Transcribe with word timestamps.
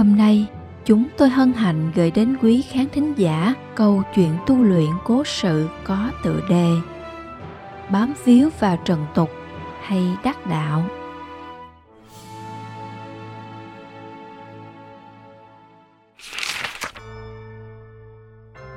Hôm 0.00 0.16
nay, 0.16 0.46
chúng 0.84 1.08
tôi 1.16 1.28
hân 1.28 1.52
hạnh 1.52 1.92
gửi 1.94 2.10
đến 2.10 2.36
quý 2.42 2.62
khán 2.62 2.86
thính 2.92 3.14
giả 3.16 3.54
câu 3.74 4.02
chuyện 4.14 4.36
tu 4.46 4.62
luyện 4.62 4.90
cố 5.04 5.24
sự 5.24 5.68
có 5.84 6.10
tựa 6.24 6.40
đề 6.48 6.70
Bám 7.90 8.14
víu 8.24 8.48
vào 8.60 8.76
trần 8.84 9.06
tục 9.14 9.30
hay 9.82 10.16
đắc 10.24 10.46
đạo. 10.46 10.84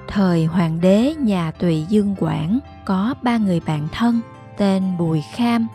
Thời 0.08 0.46
hoàng 0.46 0.82
đế 0.82 1.16
nhà 1.20 1.52
Tùy 1.52 1.86
Dương 1.90 2.16
Quảng 2.20 2.60
có 2.86 3.14
ba 3.22 3.38
người 3.38 3.60
bạn 3.60 3.88
thân 3.92 4.20
tên 4.58 4.84
Bùi 4.98 5.22
Kham, 5.34 5.68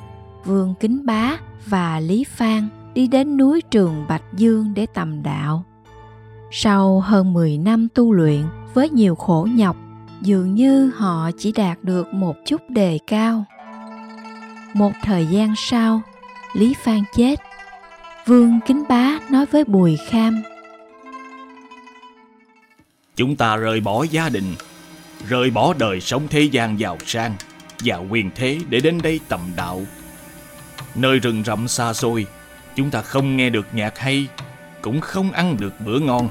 Vương 0.45 0.74
Kính 0.80 1.07
Bá 1.07 1.37
và 1.66 2.01
Lý 2.01 2.24
Phan 2.24 2.68
đi 2.99 3.07
đến 3.07 3.37
núi 3.37 3.63
Trường 3.71 4.04
Bạch 4.09 4.23
Dương 4.32 4.74
để 4.74 4.87
tầm 4.95 5.23
đạo. 5.23 5.65
Sau 6.51 7.01
hơn 7.01 7.32
10 7.32 7.59
năm 7.59 7.88
tu 7.95 8.13
luyện 8.13 8.45
với 8.74 8.90
nhiều 8.90 9.15
khổ 9.15 9.49
nhọc, 9.55 9.77
dường 10.21 10.55
như 10.55 10.90
họ 10.96 11.30
chỉ 11.38 11.52
đạt 11.52 11.85
được 11.85 12.15
một 12.15 12.37
chút 12.46 12.60
đề 12.68 12.99
cao. 13.07 13.45
Một 14.74 14.93
thời 15.02 15.27
gian 15.27 15.55
sau, 15.57 16.02
Lý 16.55 16.74
Phan 16.85 17.01
chết. 17.15 17.40
Vương 18.27 18.60
Kính 18.66 18.85
Bá 18.88 19.18
nói 19.30 19.46
với 19.46 19.65
Bùi 19.65 19.96
Kham. 20.09 20.43
Chúng 23.16 23.37
ta 23.37 23.57
rời 23.57 23.80
bỏ 23.80 24.05
gia 24.10 24.29
đình, 24.29 24.55
rời 25.29 25.51
bỏ 25.51 25.74
đời 25.79 26.01
sống 26.01 26.23
thế 26.30 26.43
gian 26.43 26.80
giàu 26.80 26.99
sang 27.07 27.35
và 27.85 27.96
quyền 27.96 28.30
thế 28.35 28.59
để 28.68 28.80
đến 28.80 28.99
đây 29.02 29.21
tầm 29.29 29.40
đạo. 29.57 29.83
Nơi 30.95 31.18
rừng 31.18 31.43
rậm 31.45 31.68
xa 31.68 31.93
xôi, 31.93 32.27
chúng 32.79 32.90
ta 32.90 33.02
không 33.02 33.37
nghe 33.37 33.51
được 33.51 33.66
nhạc 33.73 33.98
hay 33.98 34.26
cũng 34.82 35.01
không 35.01 35.32
ăn 35.32 35.57
được 35.60 35.80
bữa 35.80 35.98
ngon. 35.98 36.29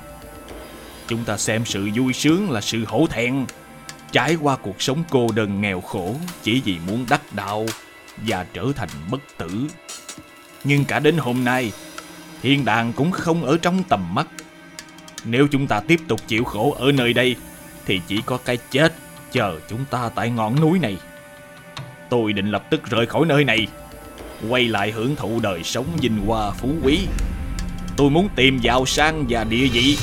Chúng 1.08 1.24
ta 1.24 1.38
xem 1.38 1.66
sự 1.66 1.90
vui 1.96 2.14
sướng 2.14 2.52
là 2.52 2.62
sự 2.62 2.86
hổ 2.88 3.08
thẹn, 3.10 3.46
trải 4.12 4.38
qua 4.42 4.56
cuộc 4.56 4.82
sống 4.82 5.04
cô 5.10 5.28
đơn 5.36 5.62
nghèo 5.62 5.82
khổ 5.82 6.16
chỉ 6.44 6.62
vì 6.66 6.78
muốn 6.88 7.06
đắc 7.10 7.22
đạo 7.32 7.66
và 8.18 8.46
trở 8.54 8.66
thành 8.76 8.90
bất 9.12 9.20
tử. 9.38 9.68
Nhưng 10.64 10.86
cả 10.86 11.00
đến 11.00 11.18
hôm 11.18 11.44
nay, 11.44 11.72
thiên 12.42 12.66
đàng 12.66 12.94
cũng 12.94 13.12
không 13.12 13.44
ở 13.44 13.58
trong 13.62 13.84
tầm 13.84 14.16
mắt. 14.16 14.28
Nếu 15.26 15.48
chúng 15.52 15.68
ta 15.68 15.80
tiếp 15.80 16.00
tục 16.08 16.20
chịu 16.28 16.44
khổ 16.44 16.76
ở 16.80 16.92
nơi 16.92 17.14
đây, 17.14 17.36
thì 17.86 18.02
chỉ 18.08 18.22
có 18.26 18.38
cái 18.46 18.58
chết 18.72 18.94
chờ 19.32 19.60
chúng 19.70 19.86
ta 19.86 20.10
tại 20.16 20.30
ngọn 20.30 20.62
núi 20.62 20.80
này. 20.80 20.98
Tôi 22.10 22.34
định 22.34 22.52
lập 22.52 22.64
tức 22.70 22.90
rời 22.90 23.06
khỏi 23.06 23.26
nơi 23.26 23.44
này, 23.44 23.68
quay 24.50 24.68
lại 24.68 24.92
hưởng 24.92 25.16
thụ 25.16 25.40
đời 25.40 25.64
sống 25.64 25.86
vinh 26.02 26.26
hoa 26.26 26.52
phú 26.52 26.70
quý. 26.84 27.08
Tôi 27.98 28.10
muốn 28.10 28.30
tìm 28.36 28.60
giàu 28.60 28.86
sang 28.86 29.26
và 29.30 29.44
địa 29.44 29.68
vị. 29.68 29.98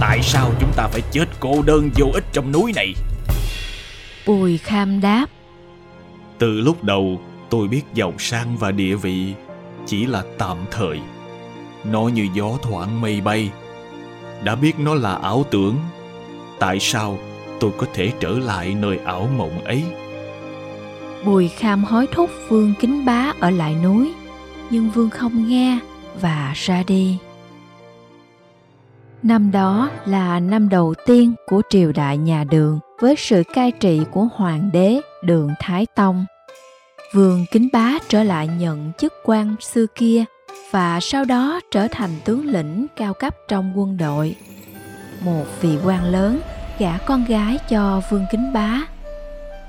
Tại 0.00 0.22
sao 0.22 0.52
chúng 0.60 0.72
ta 0.76 0.88
phải 0.88 1.00
chết 1.12 1.26
cô 1.40 1.62
đơn 1.62 1.90
vô 1.98 2.06
ích 2.14 2.24
trong 2.32 2.52
núi 2.52 2.72
này? 2.76 2.94
Bùi 4.26 4.58
Kham 4.58 5.00
đáp. 5.00 5.26
Từ 6.38 6.60
lúc 6.60 6.84
đầu 6.84 7.20
tôi 7.50 7.68
biết 7.68 7.82
giàu 7.94 8.14
sang 8.18 8.56
và 8.56 8.70
địa 8.70 8.94
vị 8.94 9.34
chỉ 9.86 10.06
là 10.06 10.22
tạm 10.38 10.56
thời. 10.70 11.00
Nó 11.84 12.02
như 12.02 12.28
gió 12.34 12.50
thoảng 12.62 13.00
mây 13.00 13.20
bay. 13.20 13.50
Đã 14.44 14.54
biết 14.54 14.78
nó 14.78 14.94
là 14.94 15.14
ảo 15.14 15.44
tưởng. 15.50 15.76
Tại 16.58 16.80
sao 16.80 17.18
tôi 17.60 17.70
có 17.78 17.86
thể 17.94 18.12
trở 18.20 18.30
lại 18.30 18.74
nơi 18.74 18.98
ảo 19.04 19.28
mộng 19.36 19.64
ấy 19.64 19.82
Bùi 21.24 21.48
Kham 21.48 21.84
hối 21.84 22.06
thúc 22.12 22.30
Vương 22.48 22.74
Kính 22.80 23.04
Bá 23.04 23.32
ở 23.40 23.50
lại 23.50 23.74
núi, 23.82 24.12
Nhưng 24.70 24.90
Vương 24.90 25.10
không 25.10 25.48
nghe 25.48 25.78
và 26.20 26.52
ra 26.56 26.82
đi. 26.86 27.18
Năm 29.22 29.50
đó 29.50 29.90
là 30.06 30.40
năm 30.40 30.68
đầu 30.68 30.94
tiên 31.06 31.34
của 31.46 31.62
triều 31.70 31.92
đại 31.92 32.18
nhà 32.18 32.44
Đường 32.44 32.80
với 33.00 33.14
sự 33.18 33.42
cai 33.54 33.70
trị 33.70 34.00
của 34.10 34.28
hoàng 34.34 34.70
đế 34.72 35.00
Đường 35.24 35.50
Thái 35.60 35.86
Tông. 35.94 36.24
Vương 37.14 37.44
Kính 37.50 37.68
Bá 37.72 37.98
trở 38.08 38.22
lại 38.22 38.48
nhận 38.58 38.92
chức 38.98 39.12
quan 39.24 39.54
xưa 39.60 39.86
kia 39.94 40.24
và 40.70 41.00
sau 41.00 41.24
đó 41.24 41.60
trở 41.70 41.88
thành 41.88 42.10
tướng 42.24 42.46
lĩnh 42.46 42.86
cao 42.96 43.14
cấp 43.14 43.36
trong 43.48 43.72
quân 43.78 43.96
đội. 43.96 44.36
Một 45.24 45.44
vị 45.60 45.78
quan 45.84 46.04
lớn 46.04 46.40
gả 46.78 46.98
con 46.98 47.24
gái 47.24 47.58
cho 47.68 48.02
Vương 48.10 48.24
Kính 48.30 48.52
Bá. 48.52 48.80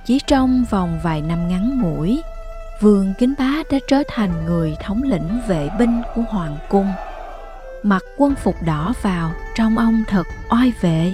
Chỉ 0.06 0.20
trong 0.28 0.66
vòng 0.70 1.00
vài 1.04 1.22
năm 1.22 1.48
ngắn 1.48 1.82
ngủi, 1.82 2.22
Vương 2.82 3.14
Kính 3.18 3.34
Bá 3.38 3.64
đã 3.72 3.78
trở 3.88 4.04
thành 4.08 4.46
người 4.46 4.76
thống 4.84 5.04
lĩnh 5.04 5.40
vệ 5.48 5.70
binh 5.80 6.02
của 6.16 6.22
Hoàng 6.30 6.58
cung. 6.70 6.88
Mặc 7.84 8.04
quân 8.18 8.36
phục 8.36 8.56
đỏ 8.66 8.94
vào, 9.02 9.32
trong 9.56 9.78
ông 9.78 10.04
thật 10.08 10.24
oai 10.50 10.74
vệ. 10.82 11.14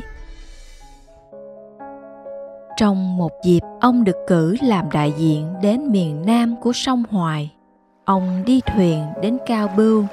Trong 2.78 3.18
một 3.18 3.32
dịp, 3.44 3.60
ông 3.82 4.04
được 4.04 4.18
cử 4.28 4.56
làm 4.62 4.92
đại 4.92 5.14
diện 5.18 5.54
đến 5.62 5.92
miền 5.92 6.26
Nam 6.26 6.56
của 6.62 6.74
sông 6.74 7.04
Hoài. 7.10 7.52
Ông 8.06 8.44
đi 8.46 8.62
thuyền 8.76 9.06
đến 9.22 9.38
Cao 9.46 9.68
Bưu. 9.78 10.06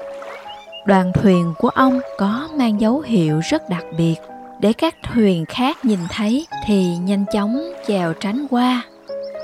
Đoàn 0.85 1.11
thuyền 1.13 1.53
của 1.57 1.69
ông 1.69 1.99
có 2.17 2.49
mang 2.57 2.81
dấu 2.81 2.99
hiệu 2.99 3.39
rất 3.39 3.69
đặc 3.69 3.83
biệt 3.97 4.15
để 4.59 4.73
các 4.73 4.95
thuyền 5.03 5.45
khác 5.45 5.85
nhìn 5.85 5.99
thấy 6.09 6.47
thì 6.65 6.97
nhanh 6.97 7.25
chóng 7.33 7.73
chèo 7.87 8.13
tránh 8.13 8.47
qua. 8.49 8.83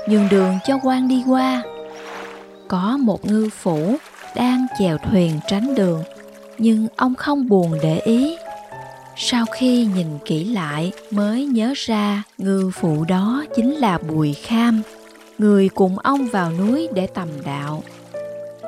Nhường 0.08 0.28
đường 0.30 0.58
cho 0.66 0.78
quan 0.82 1.08
đi 1.08 1.22
qua. 1.28 1.62
Có 2.68 2.96
một 3.00 3.26
ngư 3.26 3.48
phủ 3.50 3.96
đang 4.36 4.66
chèo 4.78 4.98
thuyền 4.98 5.40
tránh 5.48 5.74
đường, 5.74 6.02
nhưng 6.58 6.86
ông 6.96 7.14
không 7.14 7.48
buồn 7.48 7.72
để 7.82 7.98
ý. 7.98 8.36
Sau 9.16 9.44
khi 9.52 9.88
nhìn 9.94 10.06
kỹ 10.24 10.44
lại 10.44 10.92
mới 11.10 11.46
nhớ 11.46 11.72
ra 11.76 12.22
ngư 12.38 12.70
phụ 12.74 13.04
đó 13.08 13.44
chính 13.56 13.74
là 13.74 13.98
bùi 13.98 14.32
kham, 14.32 14.82
người 15.38 15.68
cùng 15.68 15.98
ông 15.98 16.26
vào 16.26 16.52
núi 16.52 16.88
để 16.94 17.06
tầm 17.06 17.28
đạo. 17.44 17.82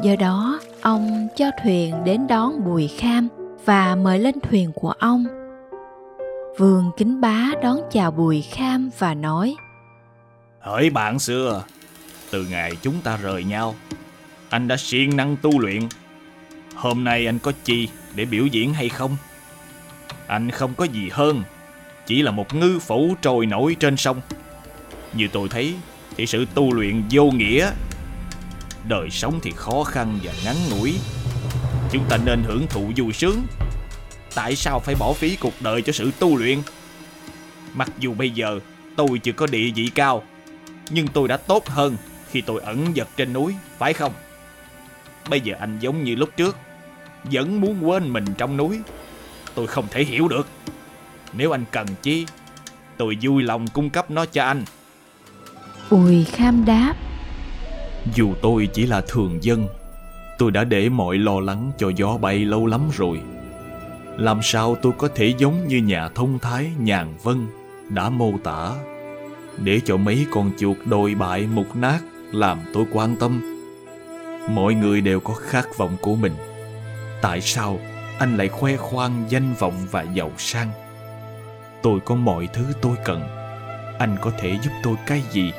Do 0.02 0.16
đó, 0.16 0.60
ông 0.80 1.28
cho 1.36 1.50
thuyền 1.62 1.94
đến 2.04 2.26
đón 2.26 2.64
bùi 2.64 2.88
kham 2.88 3.28
và 3.64 3.94
mời 3.94 4.18
lên 4.18 4.34
thuyền 4.40 4.72
của 4.74 4.90
ông 4.98 5.26
vương 6.58 6.90
kính 6.96 7.20
bá 7.20 7.50
đón 7.62 7.80
chào 7.92 8.10
bùi 8.10 8.42
kham 8.42 8.90
và 8.98 9.14
nói, 9.14 9.56
hỡi 10.60 10.90
bạn 10.90 11.18
xưa, 11.18 11.64
từ 12.30 12.46
ngày 12.50 12.76
chúng 12.82 13.00
ta 13.02 13.16
rời 13.16 13.44
nhau, 13.44 13.74
anh 14.48 14.68
đã 14.68 14.76
siêng 14.76 15.16
năng 15.16 15.36
tu 15.36 15.58
luyện. 15.58 15.88
Hôm 16.74 17.04
nay 17.04 17.26
anh 17.26 17.38
có 17.38 17.52
chi 17.64 17.88
để 18.14 18.24
biểu 18.24 18.46
diễn 18.46 18.74
hay 18.74 18.88
không? 18.88 19.16
Anh 20.26 20.50
không 20.50 20.74
có 20.74 20.84
gì 20.84 21.08
hơn, 21.12 21.42
chỉ 22.06 22.22
là 22.22 22.30
một 22.30 22.54
ngư 22.54 22.78
phủ 22.78 23.14
trôi 23.22 23.46
nổi 23.46 23.76
trên 23.80 23.96
sông. 23.96 24.20
Như 25.14 25.28
tôi 25.32 25.48
thấy, 25.48 25.74
thì 26.16 26.26
sự 26.26 26.46
tu 26.54 26.74
luyện 26.74 27.02
vô 27.10 27.24
nghĩa, 27.24 27.70
đời 28.88 29.10
sống 29.10 29.38
thì 29.42 29.52
khó 29.56 29.84
khăn 29.84 30.18
và 30.22 30.32
ngắn 30.44 30.56
ngủi. 30.70 30.94
Chúng 31.92 32.04
ta 32.08 32.16
nên 32.24 32.42
hưởng 32.42 32.66
thụ 32.70 32.90
vui 32.96 33.12
sướng 33.12 33.46
tại 34.36 34.56
sao 34.56 34.80
phải 34.80 34.94
bỏ 34.94 35.12
phí 35.12 35.36
cuộc 35.36 35.54
đời 35.60 35.82
cho 35.82 35.92
sự 35.92 36.10
tu 36.18 36.36
luyện? 36.36 36.58
Mặc 37.74 37.90
dù 37.98 38.14
bây 38.14 38.30
giờ 38.30 38.60
tôi 38.96 39.18
chưa 39.22 39.32
có 39.32 39.46
địa 39.46 39.70
vị 39.74 39.90
cao 39.94 40.22
nhưng 40.90 41.08
tôi 41.08 41.28
đã 41.28 41.36
tốt 41.36 41.68
hơn 41.68 41.96
khi 42.30 42.40
tôi 42.40 42.60
ẩn 42.60 42.96
giật 42.96 43.08
trên 43.16 43.32
núi 43.32 43.54
phải 43.78 43.92
không? 43.92 44.12
Bây 45.30 45.40
giờ 45.40 45.54
anh 45.58 45.78
giống 45.80 46.04
như 46.04 46.14
lúc 46.14 46.30
trước 46.36 46.56
vẫn 47.24 47.60
muốn 47.60 47.88
quên 47.88 48.12
mình 48.12 48.24
trong 48.38 48.56
núi. 48.56 48.80
Tôi 49.54 49.66
không 49.66 49.86
thể 49.90 50.04
hiểu 50.04 50.28
được. 50.28 50.48
Nếu 51.32 51.54
anh 51.54 51.64
cần 51.70 51.86
chi 52.02 52.26
tôi 52.96 53.18
vui 53.22 53.42
lòng 53.42 53.66
cung 53.68 53.90
cấp 53.90 54.10
nó 54.10 54.26
cho 54.26 54.44
anh. 54.44 54.64
Bùi 55.90 56.24
kham 56.24 56.64
đáp. 56.64 56.94
Dù 58.14 58.34
tôi 58.42 58.68
chỉ 58.72 58.86
là 58.86 59.00
thường 59.00 59.38
dân 59.42 59.66
tôi 60.38 60.50
đã 60.50 60.64
để 60.64 60.88
mọi 60.88 61.18
lo 61.18 61.40
lắng 61.40 61.72
cho 61.78 61.92
gió 61.96 62.18
bay 62.18 62.38
lâu 62.38 62.66
lắm 62.66 62.80
rồi 62.96 63.20
làm 64.16 64.42
sao 64.42 64.76
tôi 64.82 64.92
có 64.98 65.08
thể 65.14 65.34
giống 65.38 65.68
như 65.68 65.76
nhà 65.76 66.08
thông 66.08 66.38
thái 66.38 66.70
nhàn 66.78 67.14
vân, 67.22 67.46
đã 67.88 68.08
mô 68.10 68.32
tả 68.44 68.72
để 69.58 69.80
cho 69.84 69.96
mấy 69.96 70.26
con 70.30 70.50
chuột 70.58 70.76
đồi 70.84 71.14
bại 71.14 71.48
mục 71.54 71.76
nát, 71.76 71.98
làm 72.32 72.58
tôi 72.74 72.84
quan 72.92 73.16
tâm. 73.16 73.60
Mọi 74.48 74.74
người 74.74 75.00
đều 75.00 75.20
có 75.20 75.34
khát 75.34 75.76
vọng 75.76 75.96
của 76.00 76.14
mình. 76.14 76.32
Tại 77.22 77.40
sao 77.40 77.78
anh 78.18 78.36
lại 78.36 78.48
khoe 78.48 78.76
khoang 78.76 79.24
danh 79.28 79.54
vọng 79.58 79.74
và 79.90 80.02
giàu 80.02 80.30
sang? 80.38 80.70
Tôi 81.82 82.00
có 82.00 82.14
mọi 82.14 82.48
thứ 82.52 82.64
tôi 82.80 82.96
cần. 83.04 83.22
Anh 83.98 84.16
có 84.20 84.32
thể 84.38 84.58
giúp 84.62 84.70
tôi 84.82 84.94
cái 85.06 85.22
gì? 85.30 85.52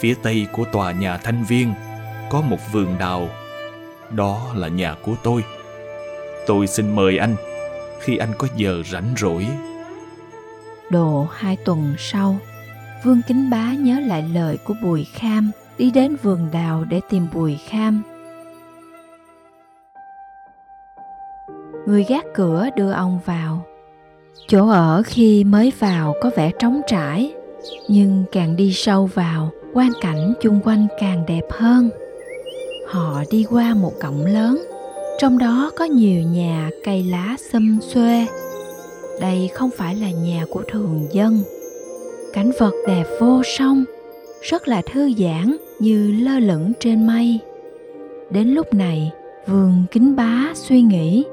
Phía 0.00 0.14
tây 0.22 0.46
của 0.52 0.64
tòa 0.64 0.92
nhà 0.92 1.16
thanh 1.16 1.44
viên 1.44 1.74
có 2.30 2.40
một 2.40 2.58
vườn 2.72 2.98
đào. 2.98 3.28
Đó 4.10 4.52
là 4.54 4.68
nhà 4.68 4.94
của 5.02 5.14
tôi. 5.22 5.44
Tôi 6.46 6.66
xin 6.66 6.96
mời 6.96 7.18
anh 7.18 7.36
khi 8.00 8.16
anh 8.16 8.32
có 8.38 8.48
giờ 8.56 8.82
rảnh 8.92 9.14
rỗi. 9.16 9.46
Độ 10.90 11.26
hai 11.32 11.56
tuần 11.64 11.94
sau, 11.98 12.36
Vương 13.04 13.20
Kính 13.28 13.50
Bá 13.50 13.72
nhớ 13.78 14.00
lại 14.00 14.24
lời 14.34 14.58
của 14.64 14.74
Bùi 14.82 15.04
Kham, 15.04 15.50
đi 15.78 15.90
đến 15.90 16.16
vườn 16.22 16.48
đào 16.52 16.84
để 16.84 17.00
tìm 17.10 17.26
Bùi 17.32 17.58
Kham. 17.68 18.02
Người 21.86 22.04
gác 22.08 22.24
cửa 22.34 22.68
đưa 22.76 22.92
ông 22.92 23.20
vào. 23.24 23.64
Chỗ 24.48 24.68
ở 24.68 25.02
khi 25.06 25.44
mới 25.44 25.72
vào 25.78 26.14
có 26.20 26.30
vẻ 26.36 26.50
trống 26.58 26.80
trải, 26.86 27.34
nhưng 27.88 28.24
càng 28.32 28.56
đi 28.56 28.72
sâu 28.72 29.06
vào, 29.14 29.50
quang 29.74 29.92
cảnh 30.00 30.34
chung 30.40 30.60
quanh 30.64 30.86
càng 31.00 31.26
đẹp 31.26 31.44
hơn. 31.50 31.90
Họ 32.88 33.22
đi 33.30 33.46
qua 33.50 33.74
một 33.74 33.92
cổng 34.02 34.26
lớn, 34.26 34.64
trong 35.18 35.38
đó 35.38 35.70
có 35.76 35.84
nhiều 35.84 36.22
nhà 36.22 36.70
cây 36.84 37.02
lá 37.02 37.36
xum 37.52 37.78
xuê. 37.80 38.26
Đây 39.20 39.50
không 39.54 39.70
phải 39.76 39.94
là 39.94 40.10
nhà 40.10 40.44
của 40.50 40.62
thường 40.68 41.06
dân. 41.12 41.42
Cảnh 42.32 42.50
vật 42.58 42.72
đẹp 42.86 43.04
vô 43.20 43.42
song, 43.44 43.84
rất 44.42 44.68
là 44.68 44.82
thư 44.92 45.12
giãn 45.18 45.56
như 45.78 46.12
lơ 46.20 46.38
lửng 46.38 46.72
trên 46.80 47.06
mây. 47.06 47.38
Đến 48.30 48.48
lúc 48.48 48.74
này, 48.74 49.10
Vương 49.46 49.84
Kính 49.90 50.16
Bá 50.16 50.52
suy 50.54 50.82
nghĩ. 50.82 51.24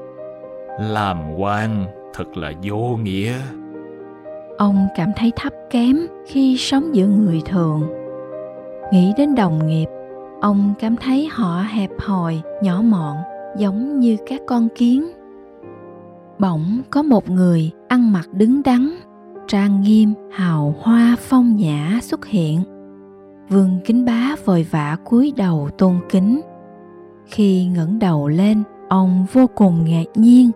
Làm 0.80 1.34
quan 1.38 1.86
thật 2.14 2.36
là 2.36 2.52
vô 2.62 2.98
nghĩa. 3.02 3.32
Ông 4.58 4.86
cảm 4.96 5.12
thấy 5.16 5.32
thấp 5.36 5.52
kém 5.70 6.06
khi 6.26 6.56
sống 6.58 6.94
giữa 6.94 7.06
người 7.06 7.42
thường. 7.46 7.82
Nghĩ 8.92 9.12
đến 9.16 9.34
đồng 9.34 9.66
nghiệp, 9.66 9.88
ông 10.40 10.74
cảm 10.80 10.96
thấy 10.96 11.28
họ 11.32 11.64
hẹp 11.72 11.90
hòi, 11.98 12.40
nhỏ 12.62 12.82
mọn, 12.84 13.16
giống 13.56 14.00
như 14.00 14.16
các 14.26 14.40
con 14.46 14.68
kiến. 14.74 15.12
Bỗng 16.38 16.80
có 16.90 17.02
một 17.02 17.30
người 17.30 17.70
ăn 17.88 18.12
mặc 18.12 18.28
đứng 18.32 18.62
đắn, 18.62 18.90
trang 19.46 19.80
nghiêm, 19.80 20.14
hào 20.32 20.74
hoa 20.80 21.16
phong 21.18 21.56
nhã 21.56 21.98
xuất 22.02 22.26
hiện. 22.26 22.60
Vương 23.48 23.78
Kính 23.84 24.04
Bá 24.04 24.36
vội 24.44 24.66
vã 24.70 24.96
cúi 25.04 25.32
đầu 25.36 25.70
tôn 25.78 25.94
kính. 26.10 26.40
Khi 27.26 27.66
ngẩng 27.66 27.98
đầu 27.98 28.28
lên, 28.28 28.62
ông 28.88 29.26
vô 29.32 29.46
cùng 29.54 29.84
ngạc 29.84 30.04
nhiên 30.14 30.50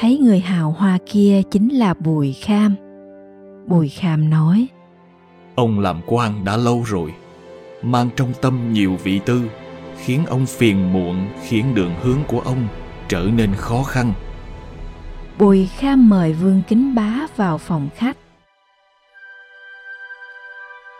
thấy 0.00 0.18
người 0.18 0.40
hào 0.40 0.70
hoa 0.70 0.98
kia 1.06 1.42
chính 1.50 1.68
là 1.68 1.94
Bùi 1.94 2.32
Kham. 2.32 2.74
Bùi 3.66 3.88
Kham 3.88 4.30
nói: 4.30 4.66
Ông 5.54 5.80
làm 5.80 6.00
quan 6.06 6.44
đã 6.44 6.56
lâu 6.56 6.82
rồi, 6.86 7.14
mang 7.82 8.08
trong 8.16 8.32
tâm 8.42 8.72
nhiều 8.72 8.96
vị 9.02 9.20
tư, 9.26 9.40
khiến 9.98 10.26
ông 10.26 10.46
phiền 10.46 10.92
muộn, 10.92 11.28
khiến 11.42 11.74
đường 11.74 11.94
hướng 12.02 12.18
của 12.28 12.40
ông 12.40 12.68
trở 13.08 13.28
nên 13.36 13.54
khó 13.54 13.82
khăn. 13.82 14.12
Bùi 15.38 15.66
Kham 15.78 16.08
mời 16.08 16.32
Vương 16.32 16.62
Kính 16.68 16.94
Bá 16.94 17.26
vào 17.36 17.58
phòng 17.58 17.88
khách. 17.96 18.16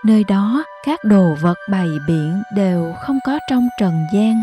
Nơi 0.05 0.25
đó 0.29 0.64
các 0.85 1.05
đồ 1.05 1.35
vật 1.43 1.58
bày 1.70 1.88
biện 2.08 2.43
đều 2.56 2.94
không 3.02 3.19
có 3.26 3.38
trong 3.50 3.69
trần 3.81 4.06
gian. 4.14 4.43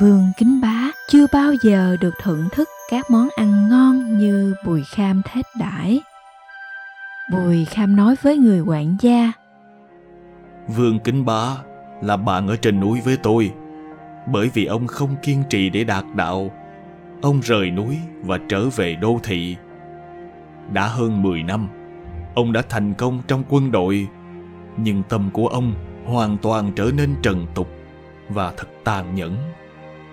Vương 0.00 0.32
Kính 0.36 0.60
Bá 0.60 0.90
chưa 1.08 1.26
bao 1.32 1.52
giờ 1.62 1.96
được 2.00 2.14
thưởng 2.22 2.48
thức 2.52 2.68
các 2.90 3.10
món 3.10 3.28
ăn 3.36 3.68
ngon 3.68 4.18
như 4.18 4.54
Bùi 4.64 4.82
Kham 4.84 5.22
thết 5.22 5.46
đãi. 5.58 6.00
Bùi 7.32 7.64
Kham 7.64 7.96
nói 7.96 8.16
với 8.22 8.36
người 8.36 8.60
quản 8.60 8.96
gia. 9.00 9.32
Vương 10.68 10.98
Kính 10.98 11.24
Bá 11.24 11.56
là 12.04 12.16
bạn 12.16 12.48
ở 12.48 12.56
trên 12.56 12.80
núi 12.80 13.00
với 13.04 13.16
tôi. 13.16 13.52
Bởi 14.32 14.50
vì 14.54 14.64
ông 14.64 14.86
không 14.86 15.16
kiên 15.22 15.42
trì 15.50 15.70
để 15.70 15.84
đạt 15.84 16.04
đạo, 16.14 16.50
ông 17.22 17.40
rời 17.40 17.70
núi 17.70 17.98
và 18.22 18.38
trở 18.48 18.68
về 18.68 18.94
đô 18.94 19.20
thị. 19.22 19.56
Đã 20.72 20.86
hơn 20.86 21.22
10 21.22 21.42
năm, 21.42 21.68
ông 22.34 22.52
đã 22.52 22.62
thành 22.68 22.94
công 22.94 23.22
trong 23.28 23.42
quân 23.48 23.72
đội, 23.72 24.08
nhưng 24.76 25.02
tâm 25.08 25.30
của 25.32 25.46
ông 25.46 25.74
hoàn 26.06 26.36
toàn 26.38 26.72
trở 26.76 26.90
nên 26.96 27.14
trần 27.22 27.46
tục 27.54 27.68
và 28.28 28.52
thật 28.56 28.68
tàn 28.84 29.14
nhẫn. 29.14 29.36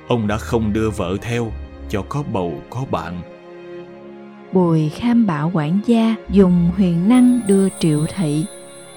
Ông 0.07 0.27
đã 0.27 0.37
không 0.37 0.73
đưa 0.73 0.89
vợ 0.89 1.17
theo 1.21 1.51
cho 1.89 2.03
có 2.09 2.23
bầu 2.33 2.53
có 2.69 2.85
bạn. 2.91 3.21
Bùi 4.53 4.89
Kham 4.89 5.27
bảo 5.27 5.51
quản 5.53 5.79
gia 5.85 6.15
dùng 6.29 6.71
huyền 6.77 7.09
năng 7.09 7.39
đưa 7.47 7.69
Triệu 7.79 8.05
Thị, 8.15 8.45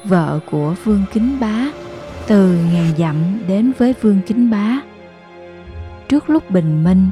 vợ 0.05 0.41
của 0.51 0.75
Vương 0.85 1.05
Kính 1.13 1.37
Bá, 1.41 1.67
từ 2.27 2.59
ngàn 2.73 2.93
dặm 2.99 3.17
đến 3.49 3.73
với 3.79 3.95
Vương 4.01 4.21
Kính 4.27 4.51
Bá. 4.51 4.81
Trước 6.09 6.31
lúc 6.31 6.51
bình 6.51 6.85
minh, 6.85 7.11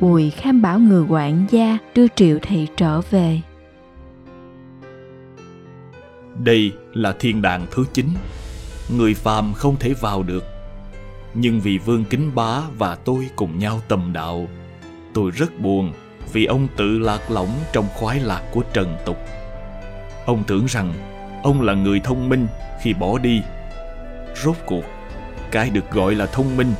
Bùi 0.00 0.30
Kham 0.30 0.62
bảo 0.62 0.78
người 0.78 1.04
quản 1.08 1.46
gia 1.50 1.78
đưa 1.94 2.06
Triệu 2.16 2.38
Thị 2.42 2.66
trở 2.76 3.00
về. 3.00 3.40
Đây 6.38 6.72
là 6.92 7.12
thiên 7.18 7.42
đàng 7.42 7.66
thứ 7.70 7.84
chín, 7.92 8.06
người 8.96 9.14
phàm 9.14 9.52
không 9.52 9.76
thể 9.76 9.94
vào 10.00 10.22
được. 10.22 10.44
Nhưng 11.34 11.60
vì 11.60 11.78
Vương 11.78 12.04
Kính 12.04 12.34
Bá 12.34 12.60
và 12.78 12.94
tôi 12.94 13.28
cùng 13.36 13.58
nhau 13.58 13.80
tầm 13.88 14.10
đạo, 14.12 14.48
tôi 15.14 15.30
rất 15.30 15.60
buồn 15.60 15.92
vì 16.32 16.44
ông 16.44 16.68
tự 16.76 16.98
lạc 16.98 17.30
lõng 17.30 17.50
trong 17.72 17.86
khoái 17.94 18.20
lạc 18.20 18.42
của 18.52 18.62
trần 18.72 18.96
tục. 19.06 19.18
Ông 20.26 20.44
tưởng 20.46 20.66
rằng 20.66 20.92
ông 21.42 21.62
là 21.62 21.74
người 21.74 22.00
thông 22.00 22.28
minh 22.28 22.46
khi 22.82 22.94
bỏ 22.94 23.18
đi. 23.18 23.42
Rốt 24.34 24.56
cuộc, 24.66 24.84
cái 25.50 25.70
được 25.70 25.90
gọi 25.90 26.14
là 26.14 26.26
thông 26.26 26.56
minh 26.56 26.74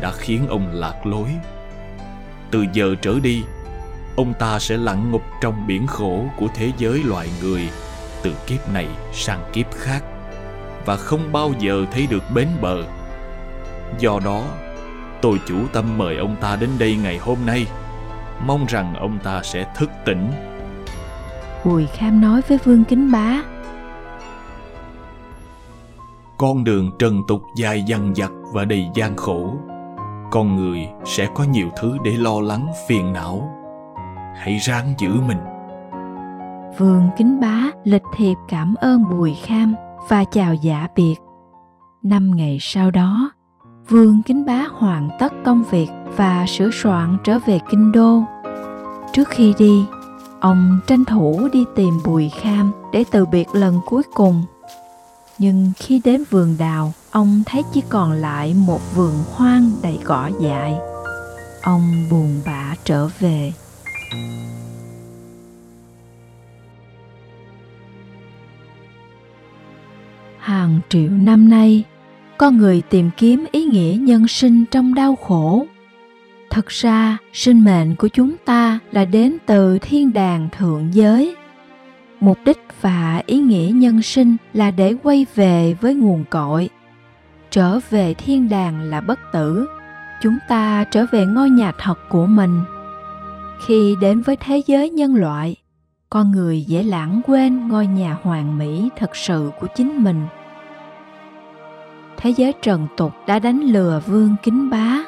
đã 0.00 0.12
khiến 0.12 0.48
ông 0.48 0.70
lạc 0.72 1.06
lối. 1.06 1.28
Từ 2.50 2.64
giờ 2.72 2.94
trở 3.02 3.20
đi, 3.22 3.42
ông 4.16 4.34
ta 4.38 4.58
sẽ 4.58 4.76
lặn 4.76 5.10
ngục 5.10 5.22
trong 5.42 5.66
biển 5.66 5.86
khổ 5.86 6.24
của 6.36 6.48
thế 6.54 6.72
giới 6.78 7.02
loài 7.04 7.28
người 7.42 7.68
từ 8.22 8.32
kiếp 8.46 8.72
này 8.72 8.86
sang 9.12 9.50
kiếp 9.52 9.66
khác 9.74 10.00
và 10.84 10.96
không 10.96 11.32
bao 11.32 11.52
giờ 11.58 11.84
thấy 11.92 12.06
được 12.06 12.22
bến 12.34 12.48
bờ. 12.60 12.82
Do 13.98 14.20
đó, 14.24 14.44
tôi 15.22 15.40
chủ 15.46 15.56
tâm 15.72 15.98
mời 15.98 16.16
ông 16.16 16.36
ta 16.40 16.56
đến 16.56 16.70
đây 16.78 16.96
ngày 16.96 17.18
hôm 17.18 17.38
nay 17.46 17.66
mong 18.46 18.66
rằng 18.66 18.94
ông 18.94 19.18
ta 19.18 19.42
sẽ 19.42 19.66
thức 19.76 19.90
tỉnh 20.04 20.32
bùi 21.64 21.86
kham 21.86 22.20
nói 22.20 22.40
với 22.48 22.58
vương 22.64 22.84
kính 22.84 23.12
bá 23.12 23.42
con 26.38 26.64
đường 26.64 26.90
trần 26.98 27.22
tục 27.28 27.42
dài 27.56 27.82
dằng 27.82 28.14
dặc 28.14 28.32
và 28.52 28.64
đầy 28.64 28.86
gian 28.94 29.16
khổ 29.16 29.54
con 30.30 30.56
người 30.56 30.88
sẽ 31.04 31.28
có 31.34 31.44
nhiều 31.44 31.68
thứ 31.80 31.96
để 32.04 32.12
lo 32.16 32.40
lắng 32.40 32.68
phiền 32.88 33.12
não 33.12 33.48
hãy 34.36 34.58
ráng 34.58 34.94
giữ 34.98 35.10
mình 35.28 35.40
vương 36.78 37.08
kính 37.16 37.40
bá 37.40 37.62
lịch 37.84 38.02
thiệp 38.16 38.34
cảm 38.48 38.74
ơn 38.74 39.04
bùi 39.10 39.34
kham 39.34 39.74
và 40.08 40.24
chào 40.24 40.54
giả 40.54 40.88
biệt 40.96 41.14
năm 42.02 42.30
ngày 42.36 42.58
sau 42.60 42.90
đó 42.90 43.30
Vương 43.88 44.22
Kính 44.22 44.44
Bá 44.46 44.66
hoàn 44.70 45.08
tất 45.18 45.32
công 45.44 45.64
việc 45.70 45.88
và 46.16 46.46
sửa 46.48 46.70
soạn 46.70 47.16
trở 47.24 47.38
về 47.38 47.58
kinh 47.70 47.92
đô. 47.92 48.22
Trước 49.12 49.28
khi 49.28 49.54
đi, 49.58 49.84
ông 50.40 50.78
tranh 50.86 51.04
thủ 51.04 51.48
đi 51.52 51.64
tìm 51.76 51.94
Bùi 52.04 52.28
Kham 52.28 52.72
để 52.92 53.04
từ 53.10 53.26
biệt 53.26 53.48
lần 53.52 53.80
cuối 53.86 54.02
cùng. 54.14 54.42
Nhưng 55.38 55.72
khi 55.76 56.00
đến 56.04 56.24
vườn 56.30 56.56
đào, 56.58 56.92
ông 57.10 57.42
thấy 57.46 57.62
chỉ 57.72 57.82
còn 57.88 58.12
lại 58.12 58.54
một 58.54 58.80
vườn 58.94 59.14
hoang 59.32 59.70
đầy 59.82 59.98
cỏ 60.04 60.30
dại. 60.40 60.74
Ông 61.62 62.08
buồn 62.10 62.40
bã 62.46 62.74
trở 62.84 63.08
về. 63.20 63.52
Hàng 70.38 70.80
triệu 70.88 71.10
năm 71.10 71.48
nay, 71.48 71.84
con 72.38 72.56
người 72.56 72.82
tìm 72.90 73.10
kiếm 73.16 73.44
ý 73.52 73.64
nghĩa 73.64 73.96
nhân 74.00 74.28
sinh 74.28 74.64
trong 74.70 74.94
đau 74.94 75.16
khổ 75.16 75.66
thực 76.56 76.68
ra 76.68 77.18
sinh 77.32 77.64
mệnh 77.64 77.96
của 77.96 78.08
chúng 78.08 78.36
ta 78.44 78.78
là 78.92 79.04
đến 79.04 79.36
từ 79.46 79.78
thiên 79.78 80.12
đàng 80.12 80.48
thượng 80.58 80.88
giới 80.92 81.36
mục 82.20 82.38
đích 82.44 82.58
và 82.80 83.22
ý 83.26 83.38
nghĩa 83.38 83.70
nhân 83.74 84.02
sinh 84.02 84.36
là 84.52 84.70
để 84.70 84.94
quay 85.02 85.26
về 85.34 85.76
với 85.80 85.94
nguồn 85.94 86.24
cội. 86.30 86.68
Trở 87.50 87.78
về 87.90 88.14
thiên 88.14 88.48
đàng 88.48 88.80
là 88.80 89.00
bất 89.00 89.18
tử. 89.32 89.66
Chúng 90.22 90.38
ta 90.48 90.84
trở 90.84 91.06
về 91.12 91.26
ngôi 91.26 91.50
nhà 91.50 91.72
thật 91.78 91.98
của 92.08 92.26
mình. 92.26 92.60
Khi 93.66 93.94
đến 94.00 94.22
với 94.22 94.36
thế 94.36 94.62
giới 94.66 94.90
nhân 94.90 95.14
loại, 95.14 95.56
con 96.10 96.30
người 96.30 96.62
dễ 96.62 96.82
lãng 96.82 97.20
quên 97.26 97.68
ngôi 97.68 97.86
nhà 97.86 98.16
hoàn 98.22 98.58
mỹ 98.58 98.88
thật 98.96 99.16
sự 99.16 99.50
của 99.60 99.66
chính 99.76 100.04
mình. 100.04 100.26
Thế 102.16 102.30
giới 102.30 102.52
trần 102.62 102.86
tục 102.96 103.12
đã 103.26 103.38
đánh 103.38 103.60
lừa 103.60 104.02
vương 104.06 104.36
kính 104.42 104.70
bá. 104.70 104.98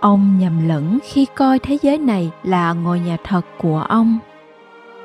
Ông 0.00 0.38
nhầm 0.38 0.68
lẫn 0.68 0.98
khi 1.04 1.26
coi 1.36 1.58
thế 1.58 1.78
giới 1.82 1.98
này 1.98 2.30
là 2.42 2.72
ngôi 2.72 3.00
nhà 3.00 3.16
thật 3.24 3.40
của 3.58 3.86
ông 3.88 4.18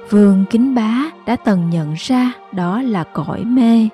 vương 0.10 0.46
kính 0.50 0.76
bá 0.76 1.06
đã 1.26 1.36
từng 1.36 1.70
nhận 1.70 1.94
ra 1.98 2.32
đó 2.52 2.82
là 2.82 3.04
cõi 3.04 3.44
mê, 3.44 3.90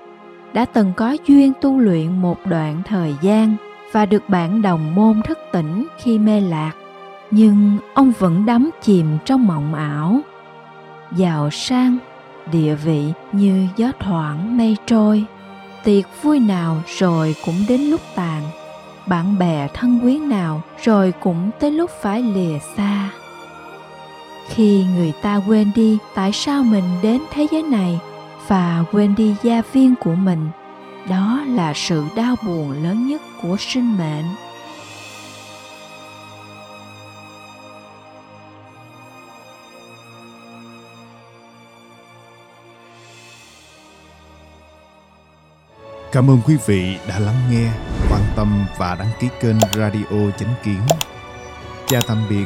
đã 0.54 0.66
từng 0.66 0.94
có 0.98 1.18
duyên 1.28 1.54
tu 1.62 1.80
luyện 1.80 2.22
một 2.22 2.38
đoạn 2.46 2.82
thời 2.86 3.16
gian 3.22 3.56
và 3.92 4.06
được 4.06 4.30
bạn 4.30 4.62
đồng 4.62 4.96
môn 4.96 5.22
thức 5.22 5.38
tỉnh 5.52 5.88
khi 5.98 6.20
mê 6.20 6.42
lạc. 6.42 6.72
Nhưng 7.32 7.78
ông 7.94 8.14
vẫn 8.20 8.46
đắm 8.46 8.70
chìm 8.82 9.18
trong 9.26 9.48
mộng 9.48 9.74
ảo. 9.74 10.20
Giàu 11.16 11.50
sang, 11.50 11.98
địa 12.52 12.76
vị 12.76 13.14
như 13.32 13.68
gió 13.76 13.92
thoảng 14.00 14.58
mây 14.58 14.78
trôi, 14.86 15.26
tiệc 15.84 16.06
vui 16.22 16.40
nào 16.40 16.82
rồi 16.98 17.36
cũng 17.46 17.56
đến 17.70 17.82
lúc 17.82 18.02
tàn. 18.16 18.42
Bạn 19.08 19.40
bè 19.40 19.68
thân 19.74 20.00
quyến 20.00 20.30
nào 20.30 20.62
rồi 20.84 21.14
cũng 21.20 21.50
tới 21.60 21.72
lúc 21.72 21.90
phải 22.02 22.22
lìa 22.22 22.60
xa 22.78 23.10
khi 24.50 24.86
người 24.96 25.14
ta 25.22 25.42
quên 25.48 25.72
đi 25.76 25.98
tại 26.16 26.32
sao 26.34 26.64
mình 26.64 26.84
đến 27.02 27.22
thế 27.32 27.48
giới 27.52 27.64
này 27.64 28.00
và 28.48 28.84
quên 28.92 29.16
đi 29.16 29.36
gia 29.44 29.62
viên 29.74 29.96
của 29.96 30.16
mình 30.16 30.50
đó 31.10 31.44
là 31.48 31.74
sự 31.76 32.04
đau 32.16 32.36
buồn 32.46 32.84
lớn 32.84 33.08
nhất 33.08 33.22
của 33.42 33.58
sinh 33.60 33.98
mệnh 33.98 34.26
Cảm 46.16 46.30
ơn 46.30 46.40
quý 46.46 46.58
vị 46.66 46.98
đã 47.08 47.20
lắng 47.20 47.36
nghe, 47.52 47.72
quan 48.12 48.22
tâm 48.36 48.66
và 48.78 48.96
đăng 48.96 49.12
ký 49.20 49.28
kênh 49.42 49.56
Radio 49.60 50.32
Chánh 50.38 50.54
Kiến. 50.64 50.82
Chào 51.88 52.02
tạm 52.08 52.18
biệt 52.30 52.46